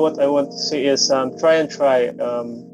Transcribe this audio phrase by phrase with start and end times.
[0.00, 2.08] what I want to say is um, try and try.
[2.08, 2.64] Um,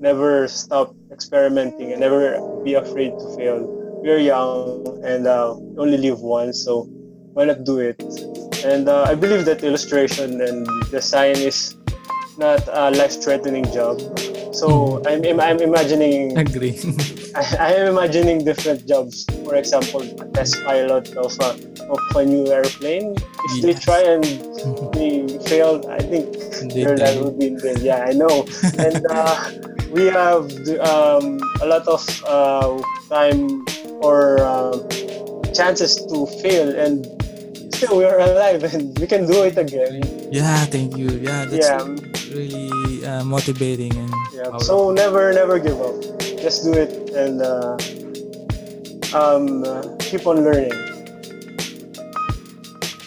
[0.00, 3.66] never stop experimenting and never be afraid to fail.
[4.02, 6.86] We're young and uh, only live once, so
[7.34, 8.00] why not do it?
[8.64, 11.76] And uh, I believe that illustration and design is
[12.38, 13.98] not a life-threatening job.
[14.58, 16.36] So I'm, I'm imagining.
[16.46, 16.74] Agree.
[17.34, 19.24] I, I am imagining different jobs.
[19.44, 21.54] For example, a test pilot of a,
[21.86, 23.14] of a new airplane.
[23.16, 24.24] If they try and
[24.94, 26.26] they fail, I think
[26.74, 27.78] They their life would be in vain.
[27.78, 28.46] Yeah, I know.
[28.78, 29.50] and uh,
[29.92, 30.50] we have
[30.82, 33.64] um, a lot of uh, time
[34.02, 34.74] or uh,
[35.54, 37.06] chances to fail, and
[37.72, 40.02] still we are alive, and we can do it again.
[40.32, 41.08] Yeah, thank you.
[41.20, 41.84] Yeah, that's Yeah.
[42.34, 44.44] really uh, motivating and Yeah.
[44.50, 44.60] powerful.
[44.60, 45.96] So never, never give up.
[46.38, 47.76] Just do it and uh,
[49.16, 50.72] um, uh, keep on learning.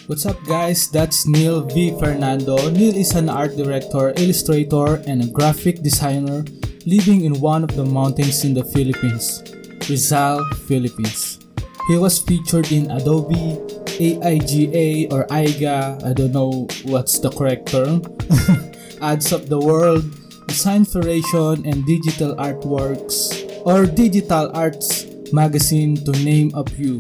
[0.07, 0.89] What's up, guys?
[0.91, 1.95] That's Neil V.
[1.97, 2.57] Fernando.
[2.69, 6.43] Neil is an art director, illustrator, and a graphic designer
[6.85, 9.39] living in one of the mountains in the Philippines,
[9.87, 11.39] Rizal, Philippines.
[11.87, 13.55] He was featured in Adobe,
[14.01, 18.01] AIGA, or AIGA, I don't know what's the correct term,
[19.01, 20.03] Ads of the World,
[20.47, 26.99] Designspiration, and Digital Artworks, or Digital Arts Magazine, to name a few.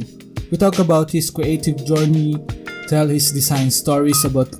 [0.51, 2.37] We talk about his creative journey,
[2.87, 4.53] tell his design stories about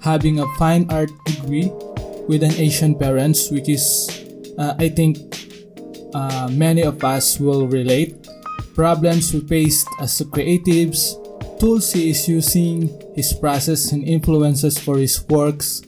[0.00, 1.72] having a fine art degree
[2.30, 4.06] with an Asian parents, which is,
[4.58, 5.18] uh, I think,
[6.14, 8.14] uh, many of us will relate.
[8.74, 11.19] Problems we faced as creatives,
[11.60, 15.82] tools he is using, his process and influences for his works,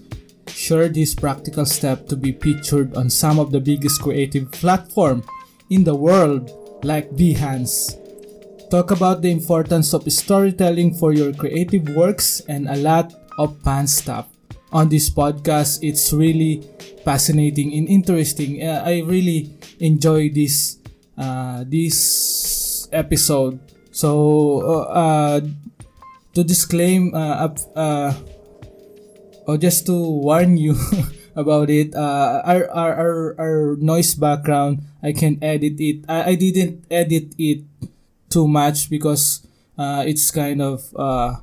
[0.46, 5.24] shared his practical step to be featured on some of the biggest creative platform
[5.70, 6.52] in the world
[6.84, 7.96] like Behance.
[8.68, 13.86] Talk about the importance of storytelling for your creative works and a lot of fun
[13.86, 14.28] stuff.
[14.72, 16.62] On this podcast, it's really
[17.04, 18.62] fascinating and interesting.
[18.62, 20.78] Uh, I really enjoy this
[21.16, 23.71] uh, this episode.
[24.02, 25.40] So, uh, uh,
[26.34, 27.54] to disclaim, uh,
[29.46, 30.74] or just to warn you
[31.38, 36.02] about it, uh, our, our, our, our noise background, I can edit it.
[36.10, 37.62] I, I didn't edit it
[38.26, 39.46] too much because
[39.78, 41.38] uh, it's kind of, uh,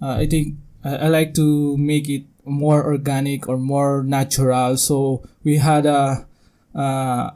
[0.00, 4.78] I think I, I like to make it more organic or more natural.
[4.78, 6.24] So we had a,
[6.74, 6.80] uh,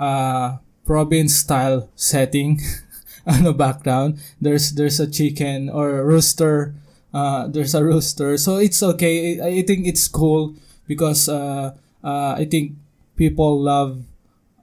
[0.00, 2.58] a province style setting
[3.42, 4.18] the background.
[4.40, 6.74] There's, there's a chicken or a rooster
[7.12, 8.36] uh, there's a rooster.
[8.38, 9.40] So it's okay.
[9.40, 10.54] I, I think it's cool
[10.86, 12.72] because uh, uh, I think
[13.16, 14.02] people love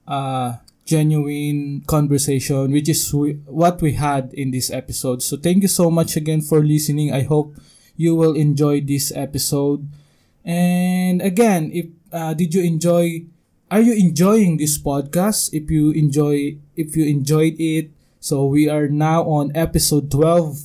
[0.08, 5.22] uh, genuine conversation, which is we, what we had in this episode.
[5.22, 7.14] So thank you so much again for listening.
[7.14, 7.56] I hope
[7.96, 9.88] you will enjoy this episode.
[10.44, 13.26] And again, if uh, did you enjoy?
[13.70, 15.54] Are you enjoying this podcast?
[15.54, 20.60] If you enjoy, if you enjoyed it, so we are now on episode twelve.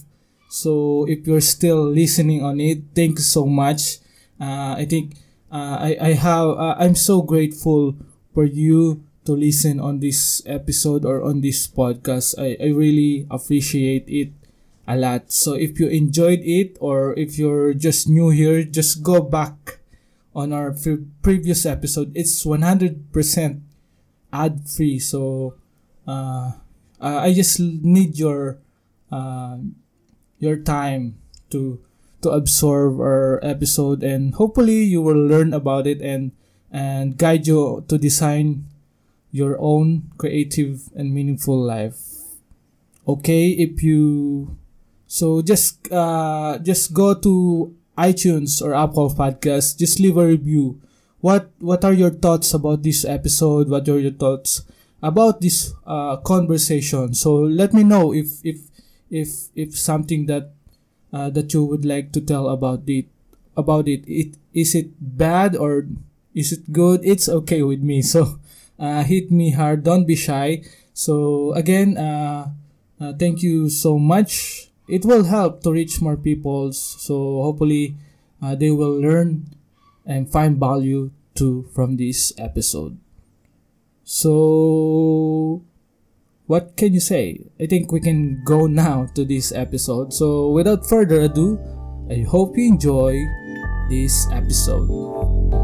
[0.50, 3.98] So if you're still listening on it, thank you so much.
[4.38, 5.16] Uh, I think
[5.50, 7.96] uh, I I have uh, I'm so grateful
[8.34, 12.34] for you to listen on this episode or on this podcast.
[12.38, 14.34] I I really appreciate it
[14.86, 15.32] a lot.
[15.32, 19.78] So if you enjoyed it or if you're just new here, just go back
[20.34, 22.12] on our pre- previous episode.
[22.14, 23.00] It's 100%
[24.32, 24.98] ad free.
[24.98, 25.54] So
[26.06, 26.52] uh,
[27.04, 28.56] uh, I just need your
[29.12, 29.60] uh,
[30.40, 31.20] your time
[31.52, 31.78] to
[32.24, 36.32] to absorb our episode and hopefully you will learn about it and
[36.72, 38.64] and guide you to design
[39.30, 42.00] your own creative and meaningful life.
[43.04, 44.56] Okay if you
[45.06, 50.80] so just uh just go to iTunes or Apple Podcasts just leave a review.
[51.20, 53.68] What what are your thoughts about this episode?
[53.68, 54.64] What are your thoughts
[55.04, 57.12] about this uh conversation.
[57.12, 58.64] So let me know if if
[59.12, 60.56] if if something that
[61.12, 63.06] uh, that you would like to tell about it
[63.56, 64.08] about it.
[64.08, 65.86] It is it bad or
[66.34, 67.04] is it good?
[67.04, 68.00] It's okay with me.
[68.00, 68.40] So
[68.80, 69.84] uh, hit me hard.
[69.84, 70.64] Don't be shy.
[70.96, 72.48] So again uh,
[72.98, 74.66] uh, thank you so much.
[74.88, 76.72] It will help to reach more people.
[76.72, 77.96] So hopefully
[78.40, 79.52] uh, they will learn
[80.04, 83.03] and find value too from this episode
[84.04, 85.64] so
[86.46, 87.40] what can you say?
[87.58, 90.12] I think we can go now to this episode.
[90.12, 91.58] So, without further ado,
[92.10, 93.24] I hope you enjoy
[93.88, 95.63] this episode.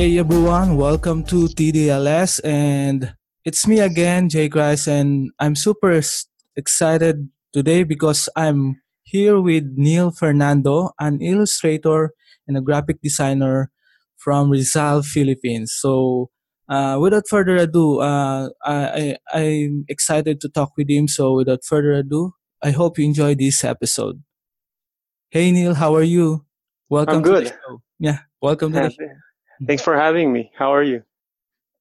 [0.00, 3.12] Hey everyone, welcome to TDLS and
[3.44, 6.00] it's me again, Jay Grice, and I'm super
[6.56, 12.14] excited today because I'm here with Neil Fernando, an illustrator
[12.48, 13.70] and a graphic designer
[14.16, 15.76] from Rizal, Philippines.
[15.76, 16.30] So,
[16.66, 21.08] uh, without further ado, uh, I, I, I'm excited to talk with him.
[21.08, 22.32] So, without further ado,
[22.62, 24.22] I hope you enjoy this episode.
[25.28, 26.46] Hey Neil, how are you?
[26.88, 27.48] Welcome I'm to the good.
[27.48, 27.82] show.
[27.98, 29.29] Yeah, welcome to the show.
[29.66, 30.50] Thanks for having me.
[30.56, 31.02] How are you?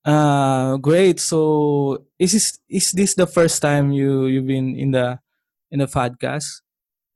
[0.06, 1.20] Uh great.
[1.20, 5.20] So is this is this the first time you you've been in the
[5.72, 6.62] in the podcast?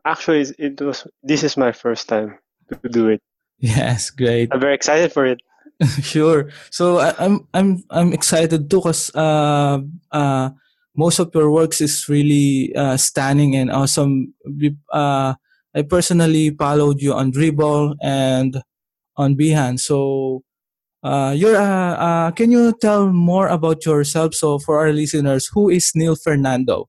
[0.06, 1.08] Actually, it was.
[1.24, 2.38] This is my first time
[2.70, 3.22] to do it.
[3.60, 4.50] Yes, great.
[4.52, 5.40] I'm very excited for it.
[6.04, 6.52] sure.
[6.72, 9.80] So I, I'm I'm I'm excited too because uh
[10.12, 10.50] uh
[10.96, 14.34] most of your works is really uh stunning and awesome.
[14.44, 15.36] We- Uh
[15.74, 18.62] I personally followed you on Dribbble and
[19.18, 19.88] on Behance.
[19.88, 20.44] So
[21.04, 25.70] uh you're uh, uh can you tell more about yourself so for our listeners who
[25.70, 26.88] is Neil Fernando?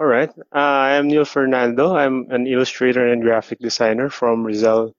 [0.00, 0.30] All right.
[0.50, 1.94] Uh, I am Neil Fernando.
[1.94, 4.92] I'm an illustrator and graphic designer from Rizal,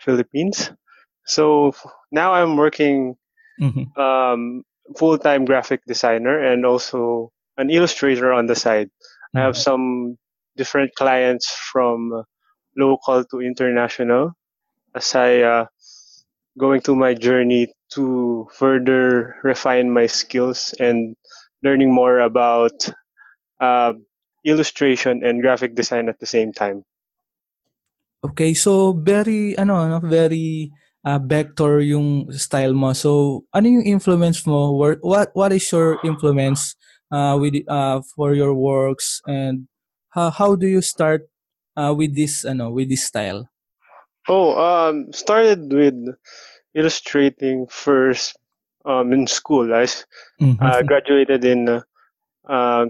[0.00, 0.72] Philippines.
[1.26, 1.72] So
[2.10, 3.14] now I'm working
[3.60, 3.86] Mhm.
[3.98, 4.62] um,
[4.96, 8.90] full-time graphic designer and also an illustrator on the side.
[9.34, 10.16] I have some
[10.56, 12.24] different clients from
[12.76, 14.32] local to international
[14.94, 15.66] as I uh,
[16.58, 21.16] going through my journey to further refine my skills and
[21.62, 22.90] learning more about
[23.60, 23.94] uh,
[24.44, 26.84] illustration and graphic design at the same time.
[28.26, 30.74] Okay, so very ano ano very
[31.06, 32.90] uh, vector yung style mo.
[32.92, 34.74] So ano yung influence mo?
[34.74, 36.74] What what is your influence
[37.14, 39.64] uh with uh for your works and
[40.12, 41.30] how how do you start
[41.78, 43.46] uh with this ano with this style?
[44.28, 45.96] Oh, um, started with
[46.78, 48.38] illustrating first
[48.86, 49.74] um, in school.
[49.74, 49.90] I
[50.40, 50.62] Mhm.
[50.62, 51.82] uh, graduated in uh,
[52.46, 52.86] uh,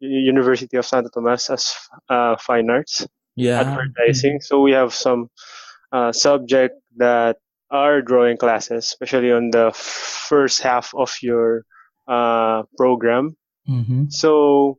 [0.00, 1.72] University of Santo Tomas as
[2.08, 3.06] uh, fine arts
[3.36, 3.60] yeah.
[3.60, 4.40] advertising.
[4.40, 5.28] So we have some
[5.92, 7.36] uh, subject that
[7.70, 11.64] are drawing classes, especially on the first half of your
[12.08, 13.36] uh, program.
[13.68, 14.10] Mhm.
[14.12, 14.78] So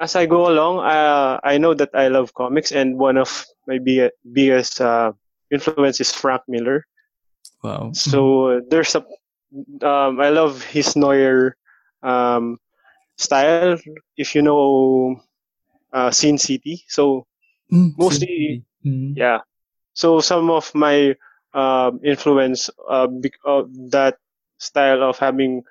[0.00, 3.78] as I go along, uh, I know that I love comics, and one of my
[3.78, 5.12] big, biggest uh,
[5.50, 6.86] influence is Frank Miller.
[7.62, 7.90] Wow.
[7.92, 9.04] So there's a,
[9.86, 11.56] um, I love his noir
[12.02, 12.58] um,
[13.16, 13.68] style.
[14.06, 15.20] If you know
[15.92, 17.26] uh, Sin City, so
[17.72, 19.40] Mm, mostly- mm, yeah.
[19.94, 21.14] So some of my
[21.54, 24.16] um, influence uh, bec- of that
[24.58, 25.64] style of having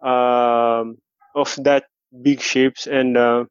[0.00, 0.98] um,
[1.34, 1.84] of that
[2.22, 3.44] big shapes and uh,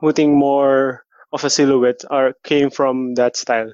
[0.00, 3.72] putting more of a silhouette are came from that style.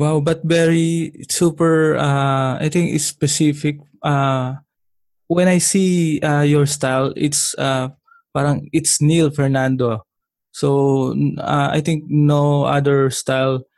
[0.00, 4.56] Wow, but very super uh I think it's specific uh
[5.28, 7.90] when I see uh your style it's uh
[8.32, 10.06] parang it's Neil Fernando.
[10.52, 13.68] So uh, I think no other style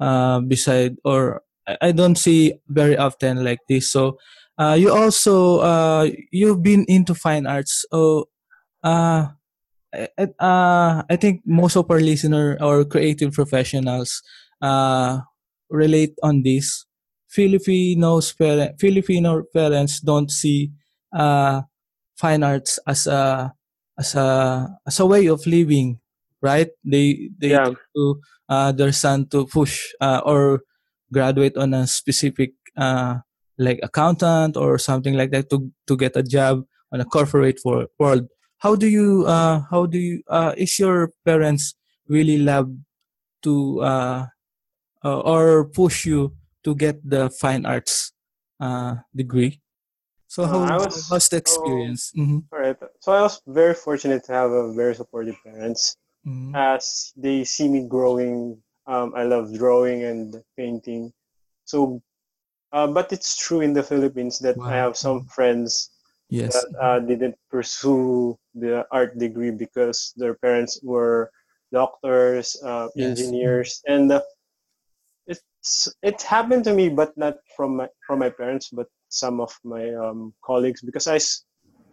[0.00, 3.92] uh beside or I, don't see very often like this.
[3.92, 4.18] So
[4.58, 7.86] uh you also uh you've been into fine arts.
[7.92, 8.28] So
[8.84, 9.28] uh
[9.92, 14.22] uh, I think most of our listener or creative professionals
[14.62, 15.20] uh,
[15.70, 16.84] relate on this.
[17.30, 20.72] Filipinos parent, Filipino parents don't see
[21.14, 21.62] uh,
[22.18, 23.54] fine arts as a
[23.98, 25.98] as a as a way of living,
[26.42, 26.70] right?
[26.84, 27.74] They they Yeah.
[27.96, 30.62] to uh, their son to push uh, or
[31.12, 33.18] graduate on a specific uh,
[33.58, 37.86] like accountant or something like that to to get a job on a corporate wor-
[37.98, 38.26] world
[38.58, 41.74] how do you uh how do you uh is your parents
[42.08, 42.70] really love
[43.42, 44.26] to uh,
[45.04, 46.32] uh or push you
[46.64, 48.12] to get the fine arts
[48.60, 49.60] uh degree
[50.28, 52.78] so Uh, how I was- how's the so- experience Mhm, All right.
[53.00, 55.96] So I was very fortunate to have a very supportive parents.
[56.26, 56.50] mhm.
[56.54, 61.14] As they see me growing, um, I love drawing and painting.
[61.64, 62.02] So,
[62.74, 65.90] uh, but it's true in the Philippines that I have some friends
[66.28, 71.30] yes that uh, didn't pursue the art degree because their parents were
[71.72, 73.06] doctors, uh, Yes.
[73.18, 74.22] engineers, and uh,
[76.02, 79.92] it happened to me, but not from my from my parents, but some of my
[79.94, 81.18] um, colleagues because I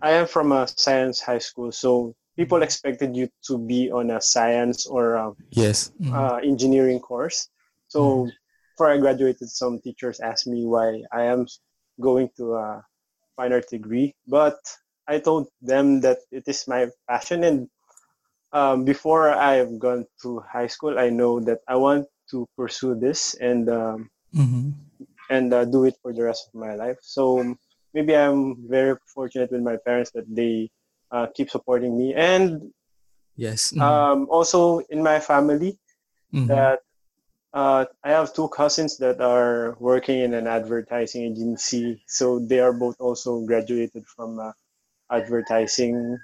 [0.01, 4.21] I am from a science high school, so people expected you to be on a
[4.21, 5.91] science or a, Yes.
[5.99, 6.13] Mhm.
[6.13, 7.49] uh, engineering course.
[7.87, 8.29] So
[8.73, 11.47] before I graduated, some teachers asked me why I am
[11.99, 12.85] going to a
[13.35, 14.59] fine art degree, but
[15.07, 17.43] I told them that it is my passion.
[17.43, 17.69] And
[18.53, 23.35] um, before I've gone to high school, I know that I want to pursue this
[23.35, 24.73] and um, Mhm.
[25.29, 26.97] and uh, do it for the rest of my life.
[27.01, 27.55] So
[27.93, 30.69] maybe I'm very fortunate with my parents that they
[31.11, 32.71] uh, keep supporting me, and
[33.35, 33.71] Yes.
[33.71, 33.81] Mhm.
[33.81, 35.77] um, also in my family
[36.33, 36.47] Mhm.
[36.47, 36.79] that
[37.53, 42.03] uh, I have two cousins that are working in an advertising agency.
[42.07, 44.51] So they are both also graduated from uh,
[45.09, 46.17] advertising.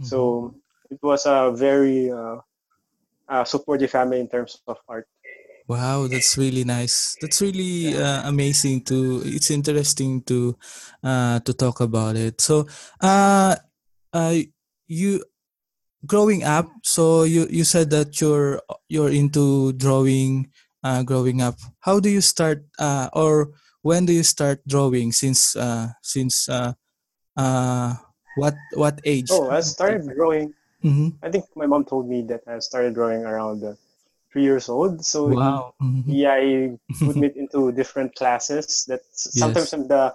[0.00, 0.06] Mhm.
[0.06, 0.54] So
[0.90, 2.38] it was a very uh,
[3.28, 5.06] uh, supportive family in terms of art.
[5.66, 7.16] Wow, that's really nice.
[7.20, 9.22] That's really uh, amazing to.
[9.24, 10.56] It's interesting to
[11.02, 12.40] uh, to talk about it.
[12.40, 12.68] So,
[13.00, 13.56] uh,
[14.12, 14.36] uh,
[14.86, 15.24] you
[16.06, 16.68] growing up.
[16.84, 20.52] So you you said that you're you're into drawing.
[20.84, 22.60] Uh, growing up, how do you start?
[22.78, 25.12] Uh, or when do you start drawing?
[25.16, 26.76] Since uh, since uh,
[27.40, 27.94] uh,
[28.36, 29.32] what what age?
[29.32, 30.52] Oh, I started drawing.
[30.84, 31.16] Mhm.
[31.22, 33.74] I think my mom told me that I started drawing around uh,
[34.30, 35.04] three years old.
[35.04, 35.72] So Wow.
[35.80, 36.04] Mhm.
[36.06, 36.76] yeah, I
[37.06, 38.84] put me into different classes.
[38.88, 39.72] That sometimes Yes.
[39.72, 40.14] I'm the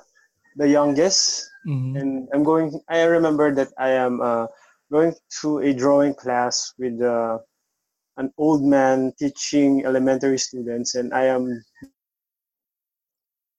[0.56, 1.96] the youngest, Mhm.
[1.98, 2.78] and I'm going.
[2.90, 4.46] I remember that I am uh,
[4.92, 7.40] going to a drawing class with uh,
[8.18, 11.64] an old man teaching elementary students, and I am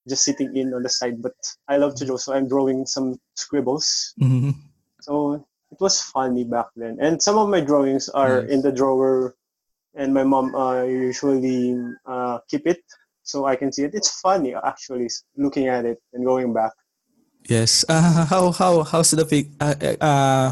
[0.08, 1.22] just sitting in on the side.
[1.22, 1.34] But
[1.68, 4.14] I love to draw, so I'm drawing some scribbles.
[4.20, 4.54] Mhm.
[5.00, 6.98] So it was funny back then.
[7.00, 8.50] And some of my drawings are Nice.
[8.50, 9.34] in the drawer,
[9.94, 12.82] and my mom uh, usually uh, keep it
[13.22, 13.94] so I can see it.
[13.94, 16.72] It's funny actually looking at it and going back.
[17.48, 17.84] Yes.
[17.88, 19.48] Uh, how how how's the pic?
[19.60, 20.48] Uh, uh,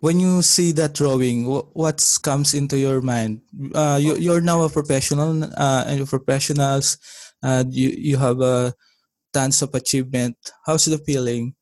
[0.00, 1.44] when you see that drawing,
[1.74, 3.42] what comes into your mind?
[3.74, 6.98] Uh, you you're now a professional, uh, and you're professionals.
[7.42, 8.72] Uh, you you have a
[9.32, 10.36] tons of achievement.
[10.64, 11.57] How's the feeling?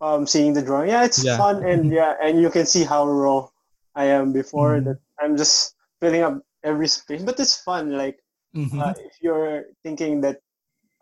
[0.00, 1.36] Um, seeing the drawing, yeah, it's Yeah.
[1.36, 3.48] fun and yeah, and you can see how raw
[3.94, 4.84] I am before Mhm.
[4.84, 4.98] that.
[5.18, 7.90] I'm just filling up every space, but it's fun.
[7.90, 8.22] Like
[8.54, 8.78] Mhm.
[8.78, 10.38] uh, if you're thinking that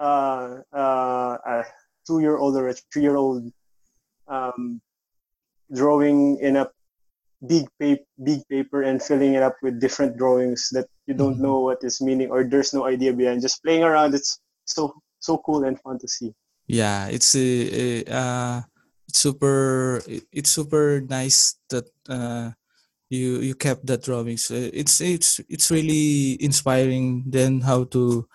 [0.01, 1.65] uh, uh, a
[2.07, 3.53] two-year-old or a three-year-old
[4.29, 4.81] um,
[5.73, 6.71] drawing in a
[7.47, 11.45] big paper, big paper and filling it up with different drawings that you don't Mhm.
[11.45, 13.43] know what is meaning or there's no idea behind.
[13.43, 16.33] Just playing around, it's so so cool and fun to see.
[16.67, 18.76] yeah, it's a uh, it's
[19.17, 20.03] super.
[20.33, 22.53] It's super nice that uh,
[23.09, 24.51] you you kept that drawings.
[24.51, 27.25] It's it's it's really inspiring.
[27.27, 28.29] Then how to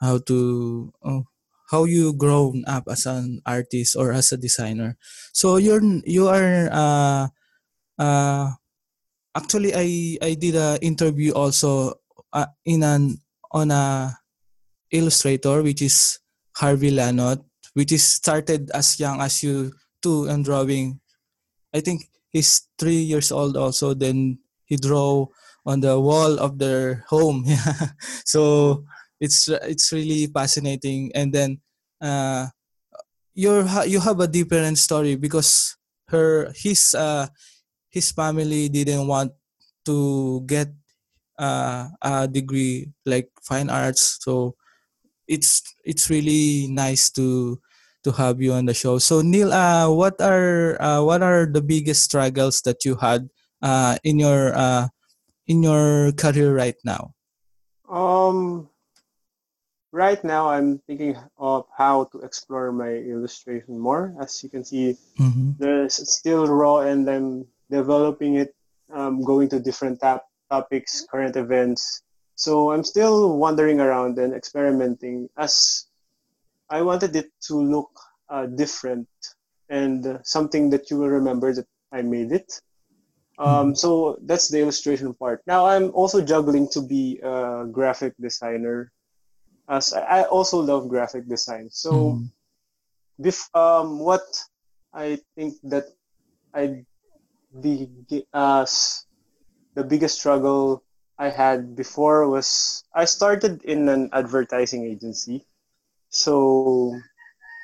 [0.00, 1.22] how to uh,
[1.70, 4.96] how you grown up as an artist or as a designer
[5.32, 7.26] so you're you are uh
[7.98, 8.52] uh
[9.34, 11.98] actually i i did a interview also
[12.32, 13.18] uh, in an
[13.50, 14.14] on a
[14.92, 16.20] illustrator which is
[16.56, 17.42] harvey lanot
[17.74, 19.72] which is started as young as you
[20.04, 21.00] too and drawing.
[21.74, 25.26] I think he's three years old also then he draw
[25.66, 27.44] on the wall of their home.
[28.24, 28.84] So
[29.20, 31.12] it's it's really fascinating.
[31.14, 31.60] And then
[32.00, 32.48] uh
[33.34, 35.76] you're you have a different story because
[36.08, 37.26] her his uh
[37.90, 39.32] his family didn't want
[39.86, 40.68] to get
[41.38, 44.18] uh, a degree like fine arts.
[44.22, 44.56] So
[45.28, 47.60] it's it's really nice to
[48.04, 51.62] to have you on the show so neil uh what are uh, what are the
[51.62, 53.28] biggest struggles that you had
[53.62, 54.86] uh in your uh
[55.48, 57.10] in your career right now
[57.88, 58.68] Um,
[59.92, 64.16] right now I'm thinking of how to explore my illustration more.
[64.18, 65.54] As you can see, mm-hmm.
[65.58, 68.54] there's still raw and I'm developing it,
[68.92, 72.02] um, going to different tap- topics, current events.
[72.34, 75.86] So I'm still wandering around and experimenting as
[76.74, 77.90] I wanted it to look
[78.28, 79.06] uh, different
[79.70, 82.50] and uh, something that you will remember that I made it.
[83.38, 85.42] Um, so that's the illustration part.
[85.46, 88.90] Now I'm also juggling to be a graphic designer,
[89.68, 91.70] as I also love graphic design.
[91.70, 92.18] So
[93.20, 94.26] bef- um, what
[94.92, 95.86] I think that
[96.54, 96.84] I
[97.54, 97.88] the
[98.34, 98.66] uh,
[99.74, 100.82] the biggest struggle
[101.18, 105.46] I had before was I started in an advertising agency.
[106.14, 107.00] So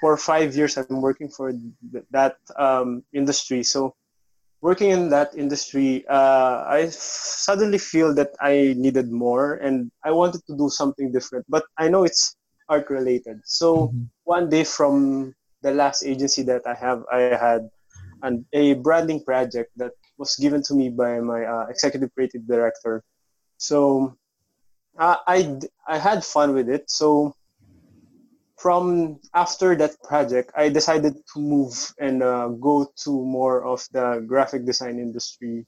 [0.01, 3.63] for five years, I've been working for th- that um, industry.
[3.63, 3.95] So
[4.61, 10.13] working in that industry, uh, I f- suddenly feel that I needed more and I
[10.13, 11.47] wanted to do something different.
[11.49, 12.37] But I know it's
[12.69, 13.41] art related.
[13.45, 14.11] So Mhm.
[14.25, 17.69] one day from the last agency that I have, I had
[18.23, 23.03] an, a branding project that was given to me by my uh, executive creative director.
[23.59, 24.17] So
[24.99, 26.91] uh, I I had fun with it.
[26.91, 27.35] So
[28.61, 34.23] from after that project, I decided to move and uh, go to more of the
[34.29, 35.67] graphic design industry,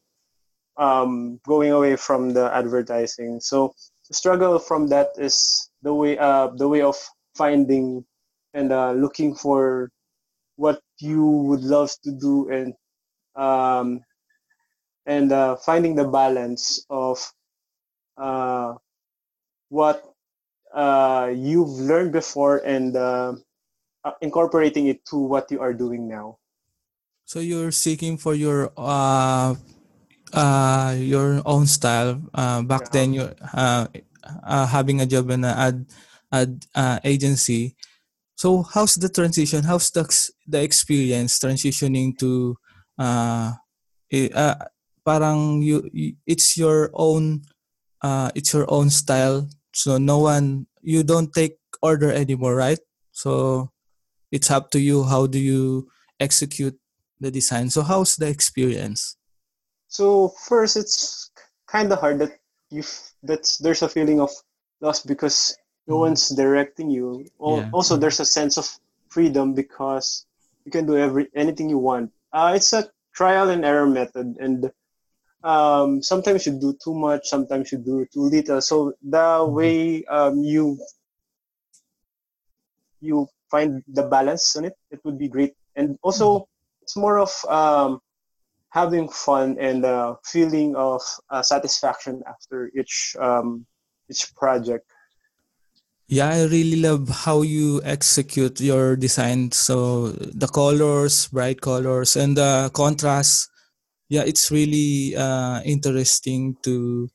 [0.76, 3.40] um, going away from the advertising.
[3.40, 3.72] So
[4.08, 6.96] the struggle from that is the way uh, the way of
[7.34, 8.04] finding
[8.52, 9.90] and uh, looking for
[10.56, 12.74] what you would love to do and
[13.42, 14.04] um,
[15.06, 17.16] and uh, finding the balance of
[18.18, 18.74] uh,
[19.70, 20.11] what
[20.74, 23.34] uh, you've learned before and uh,
[24.04, 26.38] uh, incorporating it to what you are doing now.
[27.24, 29.54] So you're seeking for your uh,
[30.32, 32.20] uh, your own style.
[32.34, 32.92] Uh, back yeah.
[32.92, 33.86] then, you're uh,
[34.42, 35.86] uh, having a job in an ad
[36.32, 37.76] ad uh, agency.
[38.34, 39.62] So how's the transition?
[39.62, 40.04] How's the
[40.46, 42.56] the experience transitioning to
[42.98, 43.52] uh,
[44.12, 44.54] uh
[45.04, 45.88] parang you,
[46.26, 47.42] it's your own
[48.02, 52.78] uh it's your own style so no one you don't take order anymore right?
[53.12, 53.70] So
[54.30, 55.88] it's up to you how do you
[56.20, 56.78] execute
[57.20, 57.70] the design?
[57.70, 59.16] So how's the experience?
[59.88, 61.30] So first it's
[61.66, 62.38] kind of hard that
[62.70, 62.82] you
[63.22, 64.30] that there's a feeling of
[64.80, 66.10] loss because no mm.
[66.10, 67.26] one's directing you.
[67.40, 67.68] Yeah.
[67.72, 68.68] also there's a sense of
[69.08, 70.26] freedom because
[70.64, 72.12] you can do every anything you want.
[72.32, 74.70] Uh, it's a trial and error method and
[75.44, 78.60] um, sometimes you do too much, sometimes you do too little.
[78.60, 79.54] So the mm-hmm.
[79.54, 80.78] way um, you
[83.00, 85.54] you find the balance on it, it would be great.
[85.74, 86.82] And also, mm-hmm.
[86.82, 88.00] it's more of um,
[88.70, 93.66] having fun and uh, feeling of uh, satisfaction after each um,
[94.08, 94.86] each project.
[96.08, 99.50] Yeah, I really love how you execute your design.
[99.52, 103.51] So the colors, bright colors, and the contrast
[104.12, 107.08] yeah, it's really uh, interesting to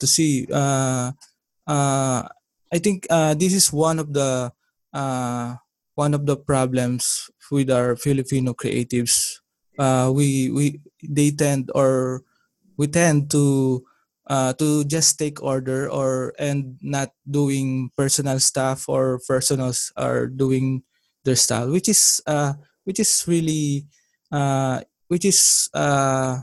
[0.00, 0.44] to see.
[0.52, 1.16] Uh,
[1.64, 2.28] uh,
[2.68, 4.52] I think uh, this is one of the
[4.92, 5.56] uh,
[5.96, 9.40] one of the problems with our Filipino creatives.
[9.80, 12.20] Uh, we we they tend or
[12.76, 13.80] we tend to
[14.28, 20.84] uh, to just take order or and not doing personal stuff or personals are doing
[21.24, 22.52] their style, which is uh,
[22.84, 23.88] which is really
[24.32, 26.40] uh, which is uh,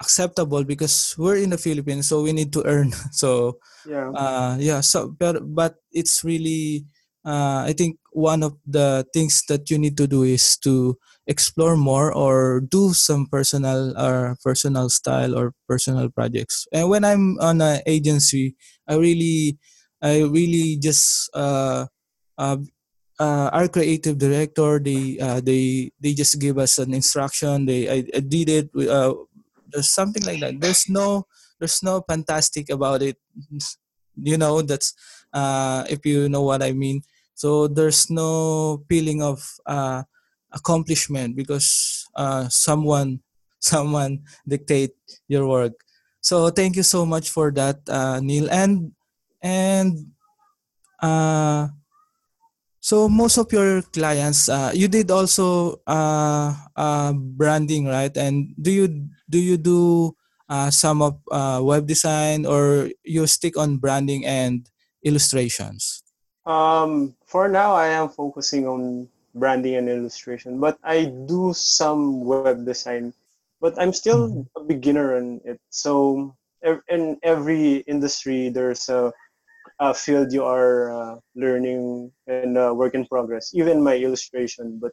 [0.00, 2.92] acceptable because we're in the Philippines, so we need to earn.
[3.12, 4.80] So yeah, uh, yeah.
[4.80, 6.86] So but but it's really
[7.24, 11.76] uh, I think one of the things that you need to do is to explore
[11.76, 16.66] more or do some personal or personal style or personal projects.
[16.72, 18.56] And when I'm on an agency,
[18.88, 19.58] I really
[20.00, 21.86] I really just uh,
[22.38, 22.58] uh,
[23.18, 27.66] uh, our creative director they uh, they they just give us an instruction.
[27.66, 29.14] They I, I did it uh,
[29.70, 30.60] there's something like that.
[30.60, 31.26] There's no
[31.58, 33.16] there's no fantastic about it.
[34.16, 34.94] You know that's
[35.32, 37.02] uh if you know what i mean.
[37.34, 40.02] So there's no feeling of uh
[40.52, 43.20] accomplishment because uh someone
[43.60, 44.94] someone dictate
[45.28, 45.74] your work.
[46.20, 48.48] So thank you so much for that uh neil.
[48.50, 48.92] And
[49.42, 50.14] and
[51.02, 51.68] uh
[52.80, 58.14] so most of your clients, uh, you did also uh, uh, branding, right?
[58.16, 58.88] And do you
[59.28, 60.14] do you do
[60.48, 64.68] uh, some of uh, web design or you stick on branding and
[65.02, 66.02] illustrations?
[66.46, 72.64] Um, for now, I am focusing on branding and illustration, but I do some web
[72.64, 73.12] design.
[73.60, 74.54] But I'm still mm-hmm.
[74.56, 75.60] a beginner in it.
[75.70, 79.12] So in every industry, there's a
[79.80, 83.50] uh, field you are uh, learning and uh, work in progress.
[83.54, 84.92] Even my illustration, but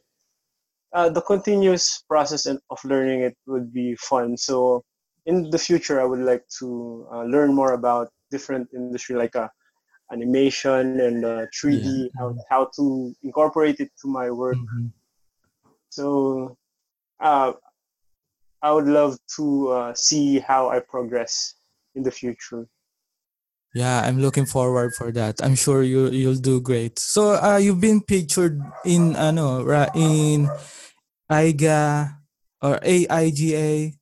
[0.92, 4.36] uh, the continuous process of learning it would be fun.
[4.36, 4.84] So
[5.26, 9.48] in the future, I would like to uh, learn more about different industry like uh,
[10.12, 12.08] animation and 3D, yeah.
[12.16, 14.56] how, how to incorporate it to my work.
[14.56, 14.86] Mm-hmm.
[15.90, 16.56] So
[17.20, 17.54] I
[18.70, 21.54] would love to see how I progress
[21.96, 22.68] in the future.
[23.76, 25.44] Yeah, I'm looking forward for that.
[25.44, 26.96] I'm sure you you'll do great.
[26.96, 28.56] So, uh, you've been pictured
[28.88, 29.60] in ano
[29.92, 30.48] in
[31.28, 32.16] AIGA
[32.64, 33.92] or AIGA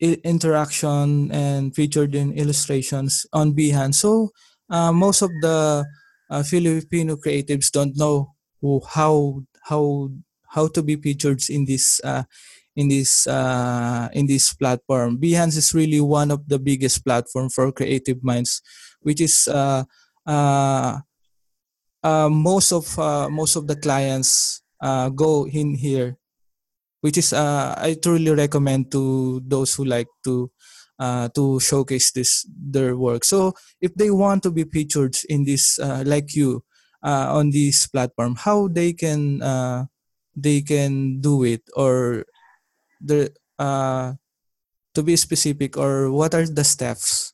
[0.00, 4.02] interaction and featured in illustrations on Behance.
[4.02, 4.30] So,
[4.70, 5.86] uh, most of the
[6.30, 10.10] uh, Filipino creatives don't know who, how how
[10.50, 12.24] how to be featured in this uh,
[12.76, 15.18] in this uh, in this platform.
[15.18, 18.62] Behance is really one of the biggest platform for creative minds
[19.04, 19.84] which is uh,
[20.26, 20.98] uh,
[22.02, 22.84] uh, most of
[23.30, 24.62] most of the clients
[25.14, 26.16] go in here
[27.00, 30.50] which is I truly recommend to those who like to
[30.98, 33.24] uh, to showcase this their work.
[33.24, 36.64] So if they want to be featured in this uh, like you
[37.02, 39.42] uh, on this platform, how they can
[40.34, 42.24] they can do it or
[43.00, 47.33] the to be specific or what are the steps?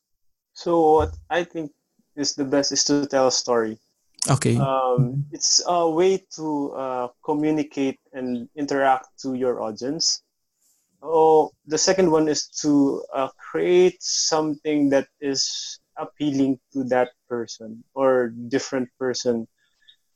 [0.61, 1.73] So what I think
[2.17, 3.81] is the best is to tell a story.
[4.29, 4.59] Okay.
[4.59, 10.21] Um, it's a way to uh, communicate and interact to your audience.
[11.03, 17.83] Oh, the second one is to uh, create something that is appealing to that person
[17.95, 19.49] or different person.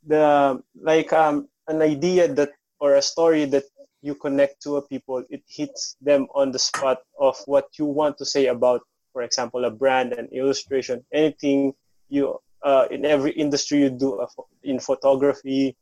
[0.07, 3.65] The like um, an idea that or a story that
[4.03, 8.19] you connect to a people, it hits them on the spot of what you want
[8.19, 8.83] to say about,
[9.14, 11.72] for example, a brand, an illustration, anything
[12.11, 14.27] you uh, in every industry you do uh,
[14.64, 15.77] in photography.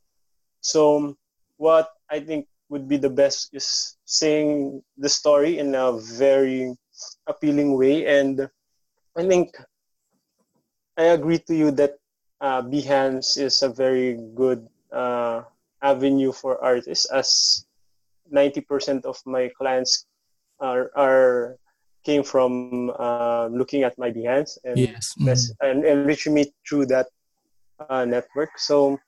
[0.61, 1.17] So
[1.57, 6.77] what I think would be the best is saying the story in a very
[7.25, 8.05] appealing way.
[8.05, 8.47] And
[9.17, 9.57] I think
[10.95, 11.97] I agree to you that
[12.39, 15.41] uh, Behance is a very good uh,
[15.81, 17.65] avenue for artists as
[18.31, 20.05] 90% of my clients
[20.59, 21.57] are, are
[22.03, 25.15] came from uh, looking at my Behance and, yes.
[25.19, 25.65] mm-hmm.
[25.65, 27.07] and, and reaching me through that
[27.89, 28.59] uh, network.
[28.59, 28.99] So it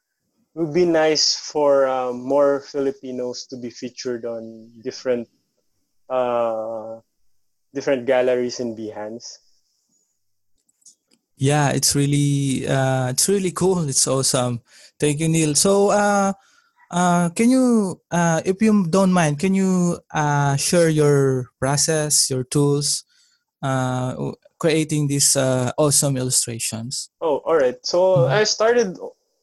[0.60, 5.27] would be nice for uh, more Filipinos to be featured on different
[6.10, 6.99] uh,
[7.73, 9.39] different galleries in Behance.
[11.38, 13.89] Yeah, it's really uh, it's really cool.
[13.89, 14.62] It's awesome.
[14.97, 15.55] Thank you, Neil.
[15.55, 15.91] So,
[16.91, 22.43] uh, can you, uh, if you don't mind, can you uh, share your process, your
[22.43, 23.04] tools,
[23.62, 27.10] uh, creating these uh, awesome illustrations?
[27.21, 27.78] Oh, all right.
[27.86, 28.34] So mm-hmm.
[28.34, 28.98] I started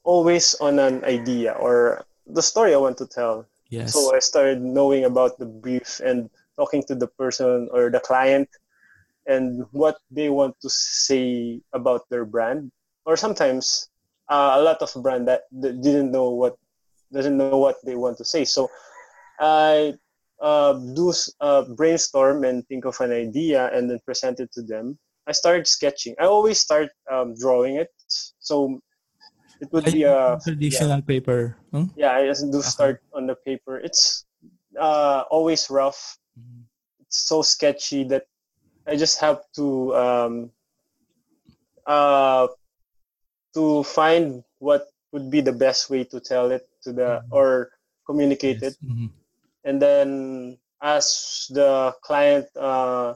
[0.05, 3.47] always on an idea or the story I want to tell.
[3.69, 3.93] Yes.
[3.93, 8.49] So I started knowing about the brief and talking to the person or the client
[9.27, 12.71] and what they want to say about their brand.
[13.05, 13.89] Or sometimes
[14.29, 16.57] uh, a lot of brand that, that didn't know what
[17.13, 18.45] doesn't know what they want to say.
[18.45, 18.71] So
[19.39, 19.95] I
[20.41, 24.99] uh, do uh, brainstorm and think of an idea and then present it to them.
[25.27, 26.15] I started sketching.
[26.19, 27.91] I always start um, drawing it.
[28.41, 28.81] So
[29.61, 31.07] it would be a traditional yeah.
[31.07, 31.57] paper.
[31.71, 31.85] Hmm?
[31.95, 33.79] Yeah, I just do start on the paper.
[33.79, 34.25] It's
[34.79, 36.19] uh, always rough.
[36.35, 36.63] Mm-hmm.
[37.07, 38.27] It's so sketchy that
[38.87, 40.51] I just have to um,
[41.87, 42.49] uh,
[43.55, 47.33] to find what would be the best way to tell it to the mm-hmm.
[47.33, 47.71] or
[48.07, 48.73] communicate yes.
[48.73, 49.07] it mm-hmm.
[49.65, 53.15] and then as the client uh,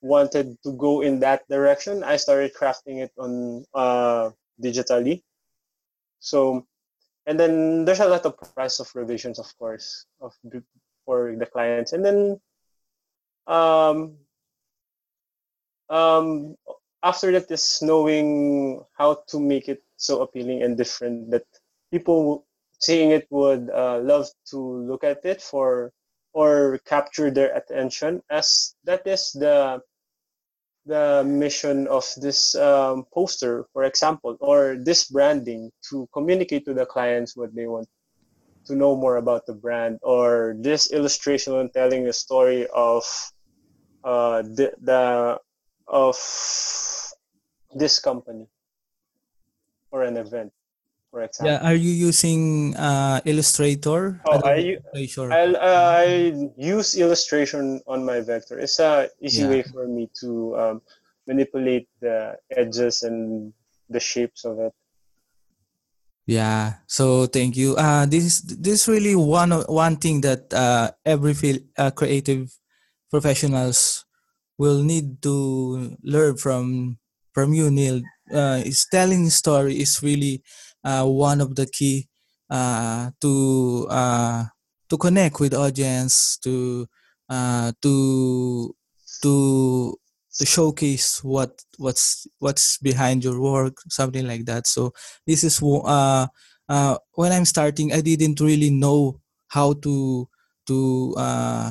[0.00, 4.30] wanted to go in that direction i started crafting it on uh,
[4.62, 5.22] digitally
[6.20, 6.64] so
[7.26, 10.32] and then there's a lot of process of revisions of course of
[11.04, 12.40] for the clients and then
[13.46, 14.16] um,
[15.88, 16.56] um,
[17.02, 21.46] after that is knowing how to make it so appealing and different that
[21.90, 22.46] people
[22.78, 25.92] seeing it would uh, love to look at it for
[26.32, 29.80] or capture their attention as that is the
[30.84, 36.86] the mission of this um, poster for example or this branding to communicate to the
[36.86, 37.88] clients what they want
[38.66, 43.02] to know more about the brand or this illustration telling a story of
[44.04, 45.38] uh, the, the
[45.88, 46.16] of
[47.74, 48.46] this company
[49.90, 50.52] or an event
[51.16, 51.48] for example.
[51.48, 54.20] Yeah, are you using uh, Illustrator?
[54.28, 56.04] Oh, I, I, uh, I
[56.60, 58.60] use illustration on my vector.
[58.60, 59.48] It's a easy yeah.
[59.48, 60.28] way for me to
[60.60, 60.76] um,
[61.24, 63.48] manipulate the edges and
[63.88, 64.76] the shapes of it.
[66.28, 66.84] Yeah.
[66.84, 67.80] So thank you.
[67.80, 72.52] Uh, this is this is really one one thing that uh, every feel, uh, creative
[73.08, 74.04] professionals
[74.60, 76.98] will need to learn from
[77.32, 78.04] from you, Neil.
[78.26, 80.42] Uh, is telling story is really
[81.04, 82.08] one of the key
[82.50, 84.44] uh, to uh,
[84.88, 86.86] to connect with audience to
[87.28, 88.74] uh, to
[89.22, 89.98] to
[90.38, 94.66] to showcase what what's what's behind your work something like that.
[94.66, 94.92] So
[95.26, 96.26] this is uh,
[96.68, 100.28] uh, when i'm starting i didn't really know how to
[100.66, 101.70] to uh,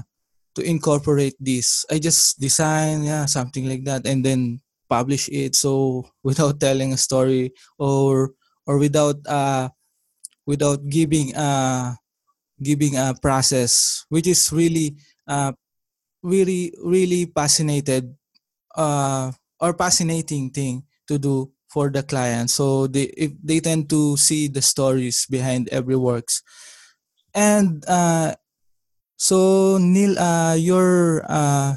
[0.56, 1.86] to incorporate this.
[1.91, 5.56] I just design yeah something like that and then publish it.
[5.56, 8.32] So without telling a story or
[8.67, 9.69] or without uh
[10.45, 11.93] without giving uh
[12.62, 14.95] giving a process which is really
[15.28, 15.51] uh
[16.23, 18.15] really really fascinated
[18.75, 23.12] uh or fascinating thing to do for the client so they
[23.43, 26.41] they tend to see the stories behind every works
[27.34, 28.34] and uh,
[29.17, 31.75] so Neil, uh, you're uh,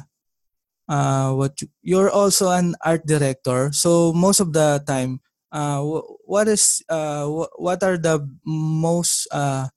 [0.89, 3.71] uh, what you, you're also an art director.
[3.73, 5.21] So most of the time,
[5.53, 5.81] uh,
[6.25, 9.69] what is uh, what are the most uh,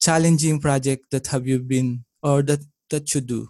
[0.00, 3.48] challenging project that have you been or that that you do?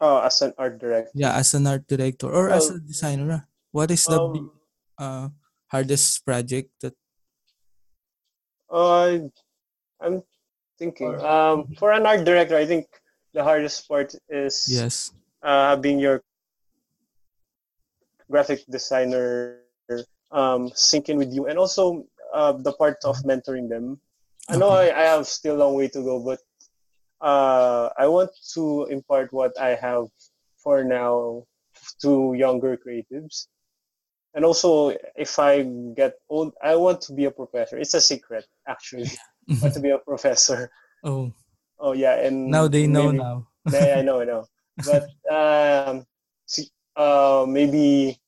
[0.00, 1.12] Oh, as an art director.
[1.14, 3.46] Yeah, as an art director or as a designer.
[3.70, 4.50] What is the um,
[4.98, 5.28] uh,
[5.68, 6.94] hardest project that?
[8.70, 9.28] Uh,
[10.00, 10.22] I'm
[10.78, 11.14] thinking.
[11.20, 12.88] Um, for an art director, I think
[13.34, 16.22] the hardest part is yes uh, being your
[18.30, 19.58] graphic designer
[20.30, 24.00] um, sync in with you, and also uh, the part of mentoring them.
[24.48, 26.40] I know I, I have still a long way to go, but
[27.20, 30.06] uh, I want to impart what I have
[30.62, 31.44] for now
[32.02, 33.46] to younger creatives.
[34.34, 35.62] And also, if I
[35.96, 37.78] get old, I want to be a professor.
[37.78, 39.10] It's a secret, actually.
[39.50, 40.70] I want to be a professor.
[41.02, 41.32] Oh.
[41.78, 43.48] Oh yeah, and now they know maybe, now.
[43.72, 44.44] yeah, I know, I know.
[44.84, 46.04] But um,
[46.44, 48.19] see, uh, maybe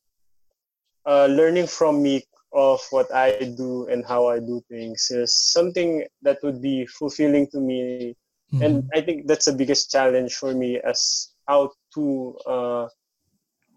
[1.06, 6.04] uh, learning from me of what I do and how I do things is something
[6.22, 8.14] that would be fulfilling to me.
[8.52, 8.62] Mm-hmm.
[8.62, 12.88] And I think that's the biggest challenge for me as how to uh,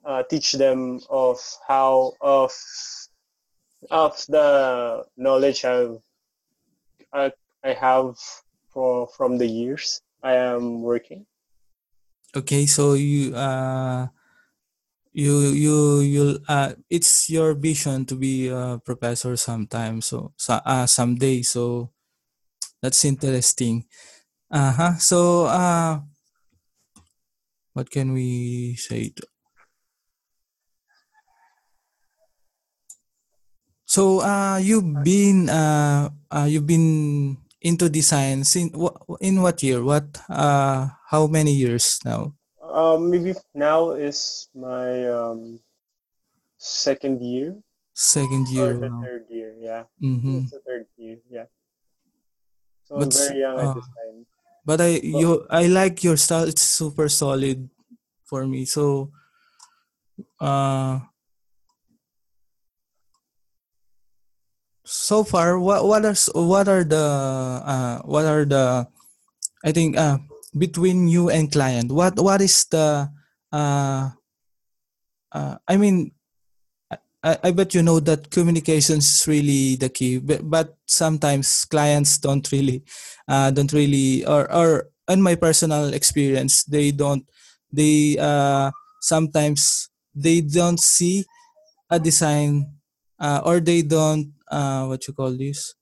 [0.04, 2.52] uh, teach them of how of
[3.92, 5.98] of the knowledge I've,
[7.14, 7.32] I,
[7.64, 8.16] I have
[8.70, 11.26] for from the years I am working.
[12.36, 14.08] Okay, so you uh
[15.16, 20.86] you you you uh it's your vision to be a professor sometime so, so uh
[20.86, 21.90] someday so
[22.84, 23.88] that's interesting.
[24.52, 26.04] Uh-huh so uh
[27.72, 29.24] what can we say to...
[33.88, 38.76] so uh you've been uh, uh you've been into design since
[39.22, 39.82] in what year?
[39.82, 42.36] What uh how many years now
[42.76, 45.60] um, maybe now is my um,
[46.60, 47.56] second year.
[47.96, 48.76] Second year.
[48.76, 49.84] Or the third year, yeah.
[50.04, 50.44] Mm-hmm.
[50.44, 51.48] It's the third year, yeah.
[52.84, 54.18] So but, I'm very young uh, at this time.
[54.66, 56.44] But I but, you I like your style.
[56.44, 57.70] It's super solid
[58.26, 58.66] for me.
[58.66, 59.12] So
[60.40, 61.00] uh
[64.84, 67.06] so far what what are what are the
[67.64, 68.88] uh what are the
[69.64, 70.18] I think uh
[70.58, 71.92] between you and client?
[71.92, 73.10] What what is the
[73.52, 74.10] uh,
[75.32, 76.12] uh i mean
[77.26, 82.18] I, I bet you know that communication is really the key but, but sometimes clients
[82.20, 82.84] don't really
[83.28, 87.26] uh, don't really or or in my personal experience they don't
[87.72, 88.70] they uh,
[89.02, 91.26] sometimes they don't see
[91.90, 92.70] a design
[93.20, 95.74] uh, or they don't uh, what you call this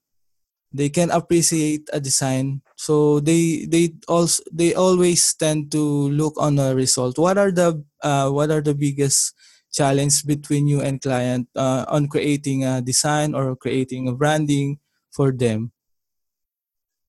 [0.73, 2.65] they can appreciate a design.
[2.75, 7.21] So they they also they always tend to look on a result.
[7.21, 9.37] What are the uh, what are the biggest
[9.71, 14.81] challenge between you and client uh, on creating a design or creating a branding
[15.13, 15.71] for them?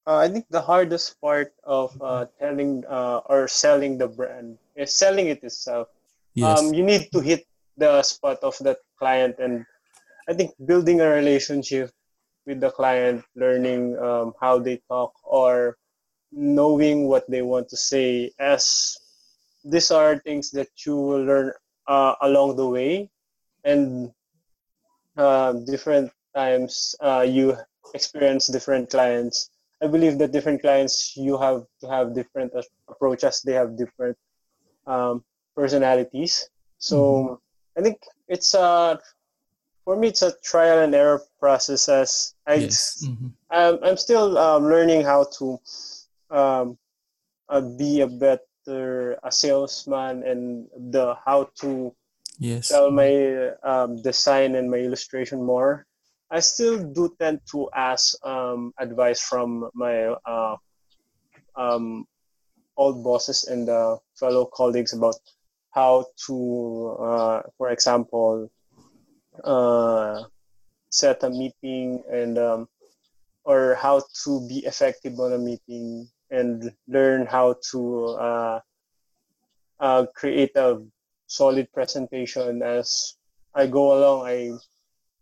[0.04, 4.92] Uh, i think the hardest part of uh, telling uh, or selling the brand is
[4.92, 5.88] selling it itself.
[6.36, 6.60] Yes.
[6.60, 7.48] um, you need to hit
[7.80, 9.64] the spot of that client and
[10.28, 11.88] i think building a relationship
[12.46, 15.76] with the client, learning um, how they talk or
[16.32, 18.30] knowing what they want to say.
[18.38, 18.98] As
[19.64, 21.52] these are things that you will learn
[21.86, 23.10] uh, along the way,
[23.64, 24.12] and
[25.16, 27.56] uh, different times uh, you
[27.94, 29.50] experience different clients.
[29.82, 32.52] I believe that different clients you have to have different
[32.88, 33.42] approaches.
[33.42, 34.16] They have different
[34.86, 35.24] um,
[35.56, 36.48] personalities.
[36.78, 37.34] So mm-hmm.
[37.78, 39.00] I think it's a
[39.84, 41.88] for me, it's a trial and error process.
[41.88, 43.04] As I, yes.
[43.06, 43.28] mm-hmm.
[43.50, 45.60] I'm, I'm still um, learning how to
[46.30, 46.78] um,
[47.48, 51.94] uh, be a better a salesman and the how to
[52.38, 52.68] yes.
[52.68, 55.86] sell my um, design and my illustration more.
[56.30, 60.56] I still do tend to ask um, advice from my uh,
[61.54, 62.06] um,
[62.76, 65.16] old bosses and uh, fellow colleagues about
[65.70, 68.50] how to, uh, for example,
[69.42, 70.22] uh,
[70.90, 72.68] set a meeting and um,
[73.44, 78.60] or how to be effective on a meeting and learn how to uh,
[79.80, 80.80] uh, create a
[81.26, 83.16] solid presentation as
[83.54, 84.26] I go along.
[84.26, 84.52] I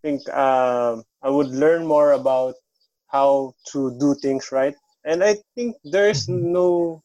[0.02, 2.54] think uh, I would learn more about
[3.08, 4.74] how to do things right.
[5.04, 6.52] And I think there's mm-hmm.
[6.52, 7.02] no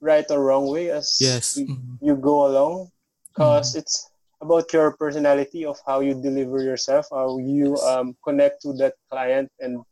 [0.00, 1.56] right or wrong way as yes.
[1.56, 2.06] you, mm-hmm.
[2.06, 2.90] you go along
[3.28, 3.80] because mm-hmm.
[3.80, 8.94] it's about your personality of how you deliver yourself, how you um, connect to that
[9.10, 9.82] client, and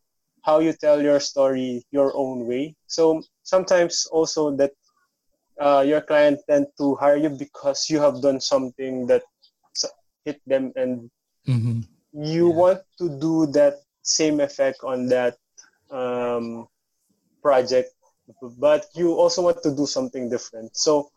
[0.42, 2.74] how you tell your story your own way.
[2.86, 4.72] So sometimes also that
[5.60, 9.22] uh, your client tend to hire you because you have done something that
[10.24, 11.10] hit them and
[11.46, 11.80] Mm-hmm.
[12.12, 12.54] you Yeah.
[12.54, 15.36] want to do that same effect on that
[15.90, 16.68] um,
[17.42, 17.92] project,
[18.58, 20.76] but you also want to do something different.
[20.76, 21.10] So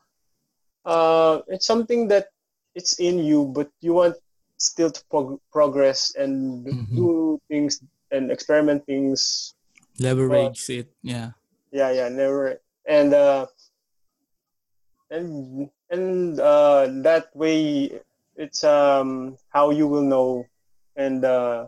[0.86, 2.28] uh, it's something that
[2.80, 4.16] it's in you, but you want
[4.56, 6.96] still to prog- progress and Mhm.
[6.96, 7.08] do
[7.52, 7.84] things
[8.16, 9.54] and experiment things.
[10.00, 10.88] Leverage it.
[11.04, 11.36] Yeah.
[11.76, 12.64] Yeah, yeah, never.
[12.88, 13.52] And uh,
[15.12, 18.00] and and uh, that way,
[18.40, 20.48] it's um how you will know
[20.96, 21.68] and uh,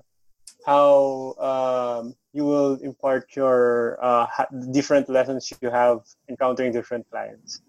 [0.65, 7.60] how um, you will impart your uh, ha- different lessons you have encountering different clients.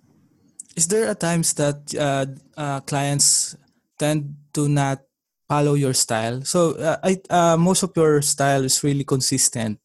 [0.77, 3.57] Is there a times that uh, uh, clients
[3.99, 5.01] tend to not
[5.49, 6.43] follow your style?
[6.43, 9.79] So uh, I uh, most of your style is really consistent,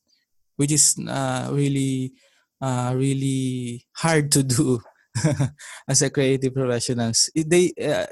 [0.56, 2.14] which is uh, really
[2.62, 4.80] uh, really hard to do
[5.88, 7.30] as a creative professionals.
[7.36, 8.08] They uh,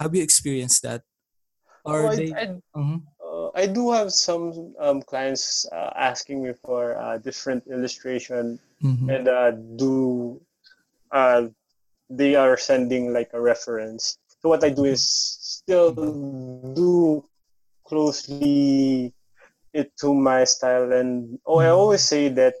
[0.00, 1.02] have you experienced that,
[1.84, 2.32] or Oh, I, they?
[2.32, 2.44] I,
[2.76, 3.04] Mhm.
[3.20, 9.08] uh, I do have some um, clients uh, asking me for uh, different illustration Mhm.
[9.12, 10.40] and uh, do
[11.12, 11.48] uh,
[12.10, 14.18] they are sending like a reference.
[14.42, 15.04] So what I do is
[15.84, 15.92] still
[16.74, 17.24] do
[17.86, 19.12] closely
[19.72, 22.54] it to my style, and oh, I always say that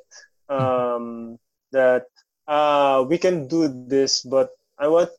[0.48, 1.38] um,
[1.72, 2.06] that
[2.46, 5.10] uh, we can do this, but I want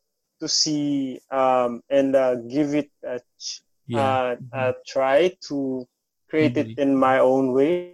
[0.42, 4.18] to see um, and uh, give it a ch- Yeah.
[4.18, 5.88] uh, a try to
[6.30, 7.90] create it in my own way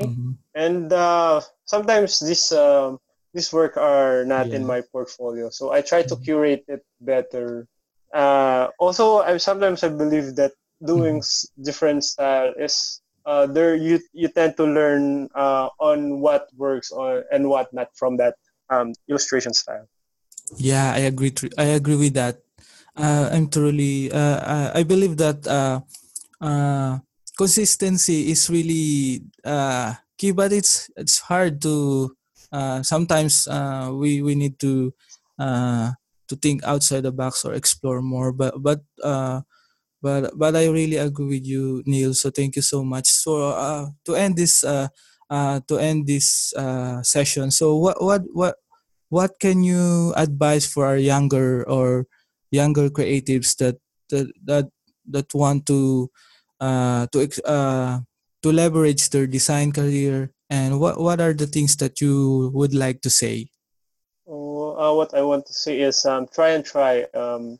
[0.00, 0.38] Mhm.
[0.54, 2.98] and uh, sometimes this um
[3.34, 6.24] this work are not in my portfolio so i try to Mhm.
[6.24, 7.66] curate it better
[8.14, 10.52] uh, also i sometimes i believe that
[10.84, 11.18] doing Mm-hmm.
[11.18, 16.90] s- different style is uh, there you you tend to learn uh, on what works
[16.90, 18.34] or and what not from that
[18.70, 19.86] um, illustration style
[20.58, 21.30] Yeah, I agree.
[21.30, 22.42] tr- I agree with that.
[22.96, 24.10] Uh, I'm truly.
[24.10, 25.80] Uh, uh, I believe that uh,
[26.40, 26.98] uh,
[27.36, 32.14] consistency is really uh, key, but it's it's hard to.
[32.52, 34.92] Uh, sometimes uh, we we need to
[35.38, 35.92] uh,
[36.28, 38.32] to think outside the box or explore more.
[38.32, 38.82] But but
[40.02, 42.14] but but I really agree with you, Neil.
[42.14, 43.08] So thank you so much.
[43.10, 44.88] So uh, to end this uh,
[45.28, 46.52] uh, to end this
[47.02, 47.50] session.
[47.50, 48.54] So what what what
[49.08, 52.06] what can you advise for our younger or
[52.50, 53.78] younger creatives that
[54.10, 54.66] that that,
[55.08, 56.10] that want to
[56.60, 57.28] to
[58.42, 63.00] to leverage their design career and what what are the things that you would like
[63.00, 63.48] to say
[64.26, 67.58] Oh, uh, what i want to say is um, try and try um,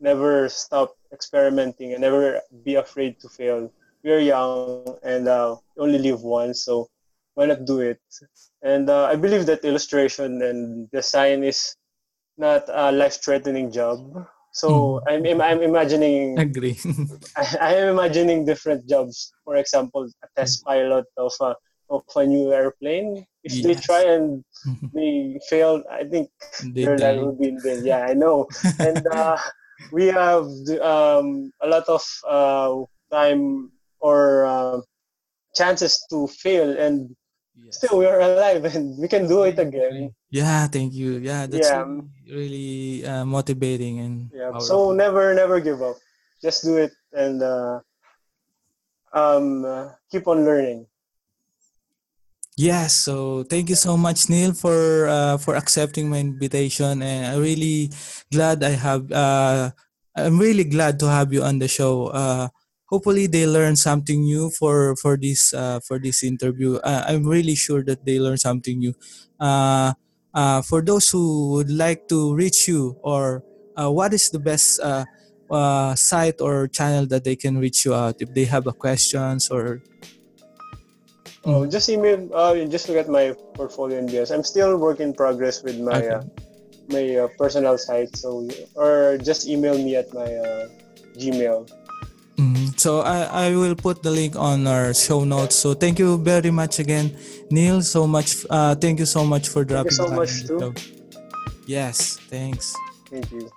[0.00, 3.72] never stop experimenting and never be afraid to fail.
[4.04, 6.88] We're young and uh, only live once, so
[7.34, 8.00] why not do it?
[8.62, 11.74] And uh, I believe that illustration and design is
[12.36, 14.26] not a life-threatening job.
[14.52, 16.78] So I'm, im- I'm imagining agree
[17.36, 19.32] I, am imagining different jobs.
[19.44, 21.54] For example, a test pilot of a
[21.90, 23.24] of a new airplane.
[23.44, 24.44] If they try and
[24.92, 26.30] they fail, I think
[26.74, 27.84] They their life will be in vain.
[27.84, 28.48] Yeah, I know.
[28.80, 29.36] and uh,
[29.90, 30.44] we have
[30.82, 34.80] um, a lot of uh, time or uh,
[35.54, 37.14] chances to fail, and
[37.58, 37.78] Yes.
[37.78, 40.14] still we are alive, and we can do it again.
[40.30, 41.84] yeah thank you yeah that's Yeah.
[41.84, 44.52] really, really uh, motivating and Yeah.
[44.52, 44.66] powerful.
[44.66, 45.96] So never, never give up.
[46.42, 47.80] Just do it and uh,
[49.12, 50.86] um, uh, keep on learning.
[52.58, 57.38] Yes, so thank you so much, Neil, for uh, for accepting my invitation, and I'm
[57.38, 57.86] really
[58.34, 59.06] glad I have.
[59.14, 59.70] Uh,
[60.18, 62.10] I'm really glad to have you on the show.
[62.10, 62.50] Uh,
[62.90, 66.82] hopefully, they learn something new for for this uh, for this interview.
[66.82, 68.94] Uh, I'm really sure that they learn something new.
[69.38, 69.94] Uh,
[70.66, 73.46] for those who would like to reach you, or
[73.78, 74.82] what is the best
[75.94, 79.78] site or channel that they can reach you out if they have a questions or
[81.48, 82.28] Oh, just email.
[82.32, 84.30] Uh, just look at my portfolio in BS.
[84.30, 86.14] I'm still work in progress with my Okay.
[86.14, 86.22] uh,
[86.92, 88.16] my uh, personal site.
[88.16, 88.44] So
[88.76, 90.68] or just email me at my uh,
[91.16, 91.68] Gmail.
[92.36, 92.78] Mhm.
[92.78, 95.56] So I, I will put the link on our show notes.
[95.56, 97.16] So thank you very much again,
[97.50, 97.82] Neil.
[97.82, 98.44] So much.
[98.48, 99.96] Uh, thank you so much for dropping.
[99.96, 100.76] Thank you so much too.
[101.66, 102.76] Yes, thanks.
[103.10, 103.50] Thank you.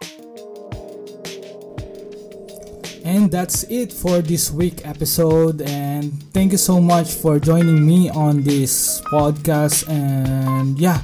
[3.03, 5.61] And that's it for this week episode.
[5.61, 9.89] And thank you so much for joining me on this podcast.
[9.89, 11.01] And yeah,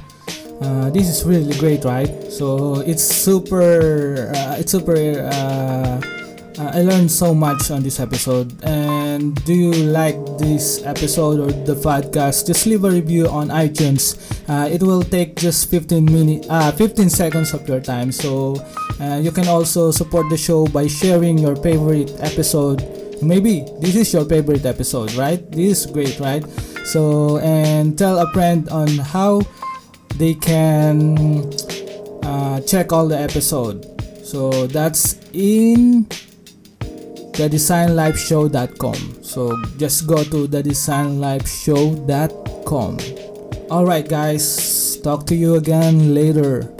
[0.60, 2.30] uh, this is really great, right?
[2.30, 4.32] So it's super.
[4.34, 4.94] Uh, it's super.
[5.32, 6.17] Uh,
[6.58, 11.52] uh, I learned so much on this episode, and do you like this episode or
[11.52, 12.46] the podcast?
[12.46, 14.18] Just leave a review on iTunes.
[14.48, 18.10] Uh, it will take just 15 minutes, uh, 15 seconds of your time.
[18.10, 18.56] So
[19.00, 22.82] uh, you can also support the show by sharing your favorite episode.
[23.22, 25.38] Maybe this is your favorite episode, right?
[25.52, 26.44] This is great, right?
[26.84, 29.42] So and tell a friend on how
[30.16, 31.52] they can
[32.24, 33.86] uh, check all the episode.
[34.24, 36.06] So that's in
[37.38, 39.22] thedesignlifeshow.com.
[39.22, 42.98] So just go to thedesignlifeshow.com.
[43.70, 46.77] Alright, guys, talk to you again later.